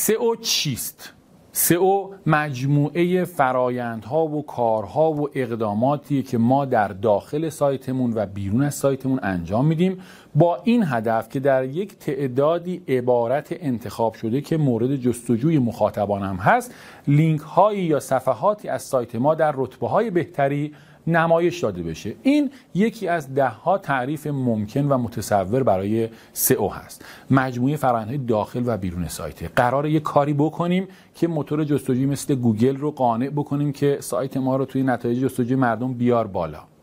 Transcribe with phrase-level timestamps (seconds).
[0.00, 1.12] سئو چیست؟
[1.52, 8.74] سئو مجموعه فرایندها و کارها و اقداماتی که ما در داخل سایتمون و بیرون از
[8.74, 10.00] سایتمون انجام میدیم.
[10.38, 16.36] با این هدف که در یک تعدادی عبارت انتخاب شده که مورد جستجوی مخاطبان هم
[16.36, 16.74] هست
[17.08, 20.72] لینک هایی یا صفحاتی از سایت ما در رتبه های بهتری
[21.06, 22.14] نمایش داده بشه.
[22.22, 27.04] این یکی از ده ها تعریف ممکن و متصور برای سئو هست.
[27.30, 29.42] مجموعه فرآیندهای داخل و بیرون سایت.
[29.56, 34.56] قرار یک کاری بکنیم که موتور جستجوی مثل گوگل رو قانع بکنیم که سایت ما
[34.56, 36.77] رو توی نتایج جستجوی مردم بیار بالا.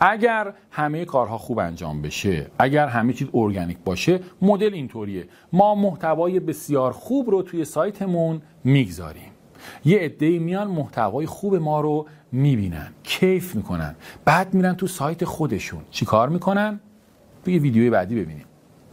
[0.00, 5.28] اگر همه کارها خوب انجام بشه اگر همه چیز ارگانیک باشه مدل اینطوریه.
[5.52, 9.30] ما محتوای بسیار خوب رو توی سایتمون می‌گذاریم.
[9.84, 13.94] یه عده میان محتوای خوب ما رو می‌بینن کیف می‌کنن.
[14.24, 15.80] بعد میرن تو سایت خودشون.
[15.90, 16.80] چیکار می‌کنن؟
[17.44, 18.44] توی ویدیوی بعدی ببینیم.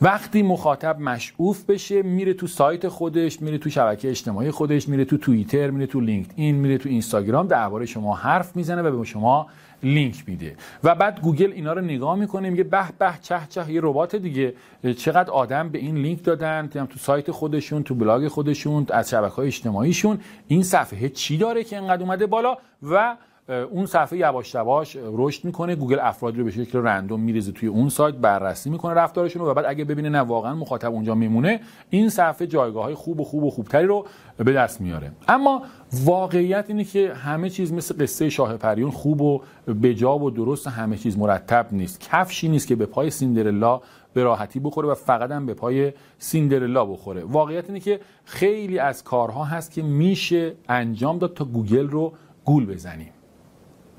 [0.01, 5.17] وقتی مخاطب مشعوف بشه میره تو سایت خودش میره تو شبکه اجتماعی خودش میره تو
[5.17, 9.47] توییتر میره تو LinkedIn میره تو اینستاگرام درباره شما حرف می‌زنه و به شما
[9.83, 10.55] لینک میده.
[10.83, 14.53] و بعد گوگل اینا رو نگاه می‌کنه میگه به به چه چه یه ربات دیگه.
[14.97, 19.47] چقدر آدم به این لینک دادن تو سایت خودشون تو بلاگ خودشون از شبکه های
[19.47, 20.19] اجتماعیشون.
[20.47, 23.15] این صفحه چی داره که انقدر اومده بالا؟ و
[23.47, 25.75] اون صفحه یواش یواش رشد می‌کنه.
[25.75, 29.53] گوگل افرادی رو به شکل رندوم میریزه توی اون سایت بررسی می‌کنه رفتارشون رو و
[29.53, 31.59] بعد اگه ببینه نه واقعا مخاطب اونجا میمونه.
[31.89, 34.05] این صفحه جایگاه های خوب و خوب و خوبتری رو
[34.37, 35.11] به دست میاره.
[35.27, 35.61] اما
[36.03, 39.41] واقعیت اینه که همه چیز مثل قصه شاه پریون خوب و
[39.83, 41.99] بجا و درست همه چیز مرتب نیست.
[41.99, 43.81] کفشی نیست که به پای سیندرلا
[44.13, 47.23] به راحتی بخوره و فقط هم به پای سیندرلا بخوره.
[47.23, 52.13] واقعیت اینه که خیلی از کارها هست که میشه انجام داد تا گوگل رو
[52.45, 53.09] گول بزنیم.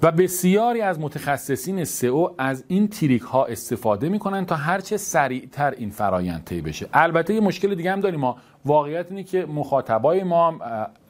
[0.05, 5.91] و بسیاری از متخصصین سئو از این trick ها استفاده می‌کنن تا هرچه سریعتر این
[5.91, 6.89] فرایند طی بشه.
[6.93, 8.37] البته یه مشکل دیگه هم داریم ما.
[8.65, 10.59] واقعیت اینه که مخاطبای ما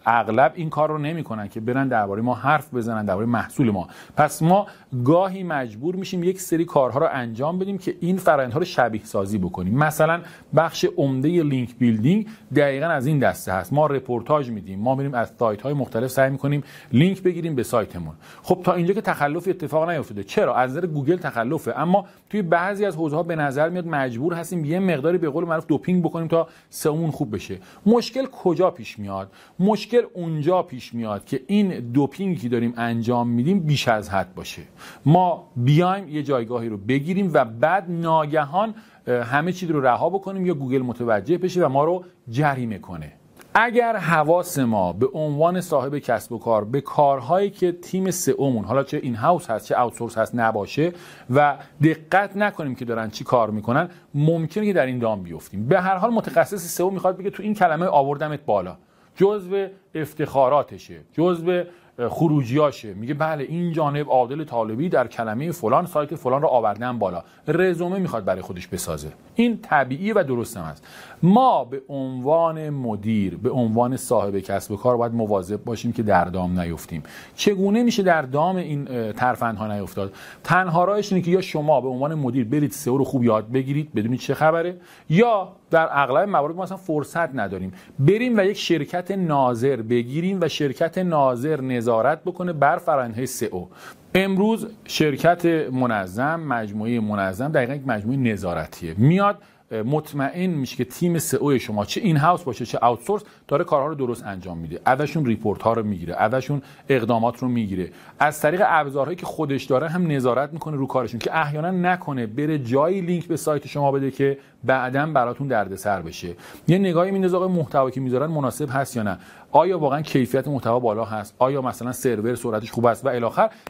[0.07, 3.89] اغلب این کار رو نمی‌کنن که برن درباره ما حرف بزنن درباره محصول ما.
[4.17, 4.67] پس ما
[5.05, 9.39] گاهی مجبور میشیم یک سری کارها رو انجام بدیم که این فرآیندها رو شبیه سازی
[9.39, 9.79] بکنیم.
[9.79, 10.21] مثلا
[10.57, 13.73] بخش عمده link building دقیقا از این دسته هست.
[13.73, 14.81] ما رپورتاژ میدیم.
[14.81, 16.63] ما میریم از سایت های مختلف سعی می‌کنیم
[16.93, 18.15] لینک بگیریم به سایتمون.
[18.43, 20.25] خب تا اینجا که تخلفی اتفاق نیفتاده.
[20.25, 21.75] چرا؟ از نظر گوگل تخلفه.
[21.77, 25.45] اما توی بعضی از حوزه ها به نظر میاد مجبور هستیم یه مقداری به قول
[25.45, 27.59] معروف دوپینگ بکنیم تا سئومون خوب بشه.
[27.87, 33.61] مشکل کجا پیش میاد؟ مشکل اونجا پیش میاد که این دوپینگی که داریم انجام میدیم
[33.61, 34.63] بیش از حد باشه.
[35.07, 38.75] ما بیایم یه جایگاهی رو بگیریم و بعد ناگهان
[39.07, 43.13] همه چیز رو رها بکنیم یا گوگل متوجه بشه و ما رو جریمه کنه
[43.57, 48.83] اگر حواس ما به عنوان صاحب کسب و کار به کارهایی که تیم سئومون حالا
[48.83, 50.93] چه این هاوس هست چه آوتسورس هست نباشه
[51.35, 55.67] و دقت نکنیم که دارن چی کار می‌کنن ممکنه که در این دام بیفتیم.
[55.67, 58.77] به هر حال متخصص سئو می‌خواد بگه تو این کلمه آوردمت بالا.
[59.17, 61.63] جزو افتخاراتشه جزو
[62.09, 62.95] خروجیاشه.
[62.95, 67.23] میگه بله این جانب عادل طالبی در کلمه فلان سایت فلان رو آوردن بالا.
[67.49, 69.09] رزومه می‌خواد برای خودش بسازه.
[69.35, 70.87] این طبیعی و درست هم است.
[71.23, 76.25] ما به عنوان مدیر به عنوان صاحب کسب و کار باید مواظب باشیم که در
[76.25, 77.03] دام نیفتیم.
[77.37, 80.13] چگونه میشه در دام این ترفندها نیفتاد؟
[80.45, 83.95] تنها راهش اینه که یا شما به عنوان مدیر برید سئو رو خوب یاد بگیرید
[83.95, 84.77] بدونید چه خبره
[85.09, 87.73] یا در اغلب موارد ما اصلا فرصت نداریم.
[87.99, 93.67] بریم و یک شرکت ناظر بگیریم و شرکت ناظر نظارت بکنه بر فرآیندهای سئو.
[94.15, 98.95] امروز شرکت منظم مجموعه منظم دقیقا یک مجموعه نظارتیه.
[98.99, 99.39] میاد
[99.71, 103.95] مطمئن میشه که تیم سئو شما چه این هاوس باشه چه آوتسورس داره کارها رو
[103.95, 104.81] درست انجام میده.
[104.85, 107.91] ازشون ریپورت ها رو می‌گیره ازشون اقدامات رو می‌گیره.
[108.19, 112.59] از طریق ابزارهایی که خودش داره هم نظارت می‌کنه رو کارشون که احیانا نکنه بره
[112.59, 116.35] جایی لینک به سایت شما بده که بعدا براتون دردسر بشه.
[116.69, 119.19] یه نگاهی میندازه آقا محتوا که می‌ذارن مناسب هست یا نه؟
[119.53, 123.27] آیا واقعا کیفیت محتوا بالا هست؟ آیا مثلا سرور سرعتش خوب است و الی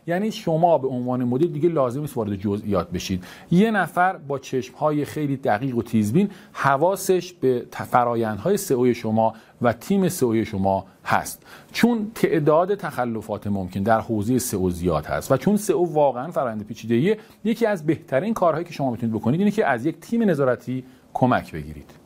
[0.07, 3.25] یعنی شما به عنوان مدیر دیگه لازم نیست وارد جزئیات بشید.
[3.51, 9.73] یه نفر با چشم های خیلی دقیق و تیزبین حواسش به فرایندهای سئو شما و
[9.73, 11.43] تیم سئو شما هست.
[11.73, 17.19] چون تعداد تخلفات ممکن در حوزه سئو زیاد هست و چون سئو واقعا فرآیند پیچیده‌ایه
[17.45, 20.85] یکی از بهترین کارهایی که شما می‌تونید بکنید اینه که از یک تیم نظارتی
[21.15, 22.04] کمک بگیرید.